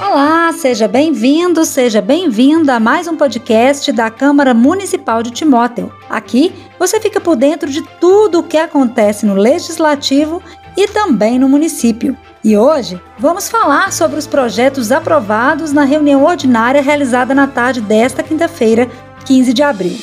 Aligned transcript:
Olá, 0.00 0.52
seja 0.52 0.86
bem-vindo, 0.86 1.64
seja 1.64 2.00
bem-vinda 2.00 2.74
a 2.74 2.80
mais 2.80 3.08
um 3.08 3.16
podcast 3.16 3.90
da 3.90 4.08
Câmara 4.08 4.54
Municipal 4.54 5.24
de 5.24 5.32
Timóteo. 5.32 5.92
Aqui 6.08 6.54
você 6.78 7.00
fica 7.00 7.20
por 7.20 7.34
dentro 7.34 7.68
de 7.68 7.82
tudo 8.00 8.38
o 8.38 8.42
que 8.44 8.56
acontece 8.56 9.26
no 9.26 9.34
legislativo 9.34 10.40
e 10.76 10.86
também 10.86 11.36
no 11.36 11.48
município. 11.48 12.16
E 12.44 12.56
hoje 12.56 13.02
vamos 13.18 13.48
falar 13.48 13.92
sobre 13.92 14.20
os 14.20 14.26
projetos 14.26 14.92
aprovados 14.92 15.72
na 15.72 15.82
reunião 15.82 16.22
ordinária 16.22 16.80
realizada 16.80 17.34
na 17.34 17.48
tarde 17.48 17.80
desta 17.80 18.22
quinta-feira, 18.22 18.88
15 19.24 19.52
de 19.52 19.64
abril. 19.64 19.98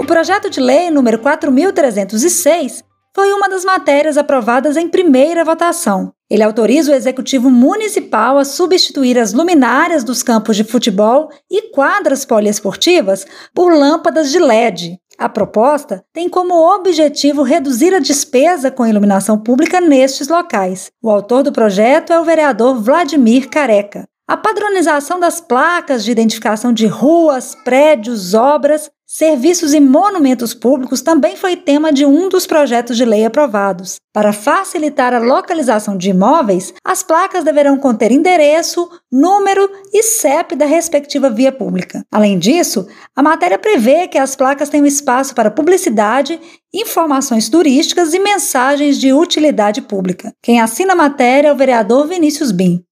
O 0.00 0.04
projeto 0.04 0.50
de 0.50 0.60
lei 0.60 0.90
número 0.90 1.20
4306 1.20 2.91
foi 3.14 3.32
uma 3.32 3.48
das 3.48 3.64
matérias 3.64 4.16
aprovadas 4.16 4.76
em 4.76 4.88
primeira 4.88 5.44
votação. 5.44 6.12
Ele 6.30 6.42
autoriza 6.42 6.92
o 6.92 6.94
Executivo 6.94 7.50
Municipal 7.50 8.38
a 8.38 8.44
substituir 8.44 9.18
as 9.18 9.34
luminárias 9.34 10.02
dos 10.02 10.22
campos 10.22 10.56
de 10.56 10.64
futebol 10.64 11.28
e 11.50 11.70
quadras 11.70 12.24
poliesportivas 12.24 13.26
por 13.54 13.74
lâmpadas 13.74 14.30
de 14.30 14.38
LED. 14.38 14.98
A 15.18 15.28
proposta 15.28 16.02
tem 16.12 16.28
como 16.28 16.54
objetivo 16.54 17.42
reduzir 17.42 17.94
a 17.94 17.98
despesa 17.98 18.70
com 18.70 18.86
iluminação 18.86 19.38
pública 19.38 19.78
nestes 19.80 20.28
locais. 20.28 20.90
O 21.02 21.10
autor 21.10 21.42
do 21.42 21.52
projeto 21.52 22.12
é 22.12 22.18
o 22.18 22.24
vereador 22.24 22.82
Vladimir 22.82 23.50
Careca. 23.50 24.08
A 24.28 24.36
padronização 24.36 25.20
das 25.20 25.40
placas 25.40 26.04
de 26.04 26.10
identificação 26.10 26.72
de 26.72 26.86
ruas, 26.86 27.54
prédios, 27.64 28.34
obras 28.34 28.90
Serviços 29.14 29.74
e 29.74 29.78
monumentos 29.78 30.54
públicos 30.54 31.02
também 31.02 31.36
foi 31.36 31.54
tema 31.54 31.92
de 31.92 32.06
um 32.06 32.30
dos 32.30 32.46
projetos 32.46 32.96
de 32.96 33.04
lei 33.04 33.26
aprovados. 33.26 33.96
Para 34.10 34.32
facilitar 34.32 35.12
a 35.12 35.18
localização 35.18 35.98
de 35.98 36.08
imóveis, 36.08 36.72
as 36.82 37.02
placas 37.02 37.44
deverão 37.44 37.76
conter 37.76 38.10
endereço, 38.10 38.88
número 39.12 39.70
e 39.92 40.02
CEP 40.02 40.56
da 40.56 40.64
respectiva 40.64 41.28
via 41.28 41.52
pública. 41.52 42.02
Além 42.10 42.38
disso, 42.38 42.86
a 43.14 43.22
matéria 43.22 43.58
prevê 43.58 44.08
que 44.08 44.16
as 44.16 44.34
placas 44.34 44.70
tenham 44.70 44.86
espaço 44.86 45.34
para 45.34 45.50
publicidade, 45.50 46.40
informações 46.72 47.50
turísticas 47.50 48.14
e 48.14 48.18
mensagens 48.18 48.98
de 48.98 49.12
utilidade 49.12 49.82
pública. 49.82 50.32
Quem 50.42 50.58
assina 50.58 50.94
a 50.94 50.96
matéria 50.96 51.48
é 51.48 51.52
o 51.52 51.56
vereador 51.56 52.08
Vinícius 52.08 52.50
Bim. 52.50 52.82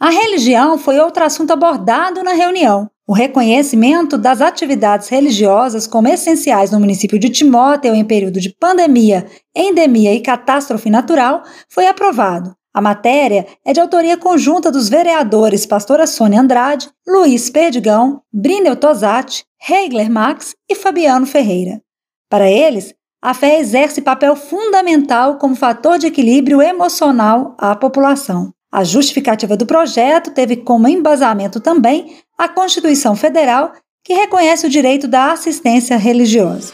A 0.00 0.10
religião 0.10 0.76
foi 0.76 0.98
outro 0.98 1.24
assunto 1.24 1.52
abordado 1.52 2.22
na 2.22 2.32
reunião. 2.32 2.90
O 3.06 3.12
reconhecimento 3.12 4.16
das 4.16 4.40
atividades 4.40 5.08
religiosas 5.08 5.86
como 5.86 6.08
essenciais 6.08 6.70
no 6.70 6.80
município 6.80 7.18
de 7.18 7.28
Timóteo 7.28 7.94
em 7.94 8.04
período 8.04 8.40
de 8.40 8.48
pandemia, 8.48 9.26
endemia 9.54 10.14
e 10.14 10.20
catástrofe 10.20 10.88
natural 10.88 11.42
foi 11.68 11.86
aprovado. 11.86 12.56
A 12.72 12.80
matéria 12.80 13.46
é 13.64 13.72
de 13.72 13.80
autoria 13.80 14.16
conjunta 14.16 14.72
dos 14.72 14.88
vereadores 14.88 15.66
Pastora 15.66 16.06
Sônia 16.06 16.40
Andrade, 16.40 16.90
Luiz 17.06 17.50
Perdigão, 17.50 18.22
Brinel 18.32 18.74
Tosati, 18.74 19.44
Heigler 19.68 20.10
Max 20.10 20.56
e 20.68 20.74
Fabiano 20.74 21.26
Ferreira. 21.26 21.80
Para 22.28 22.50
eles, 22.50 22.94
a 23.22 23.32
fé 23.34 23.60
exerce 23.60 24.00
papel 24.00 24.34
fundamental 24.34 25.36
como 25.36 25.54
fator 25.54 25.98
de 25.98 26.06
equilíbrio 26.06 26.60
emocional 26.60 27.54
à 27.58 27.76
população. 27.76 28.53
A 28.74 28.82
justificativa 28.82 29.56
do 29.56 29.64
projeto 29.64 30.32
teve 30.32 30.56
como 30.56 30.88
embasamento 30.88 31.60
também 31.60 32.16
a 32.36 32.48
Constituição 32.48 33.14
Federal, 33.14 33.72
que 34.02 34.14
reconhece 34.14 34.66
o 34.66 34.68
direito 34.68 35.06
da 35.06 35.30
assistência 35.30 35.96
religiosa. 35.96 36.72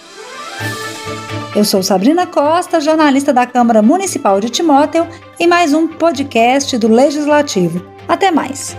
Eu 1.54 1.62
sou 1.62 1.82
Sabrina 1.82 2.26
Costa, 2.26 2.80
jornalista 2.80 3.34
da 3.34 3.44
Câmara 3.44 3.82
Municipal 3.82 4.40
de 4.40 4.48
Timóteo, 4.48 5.06
e 5.38 5.46
mais 5.46 5.74
um 5.74 5.86
podcast 5.86 6.78
do 6.78 6.88
Legislativo. 6.88 7.84
Até 8.08 8.30
mais! 8.30 8.74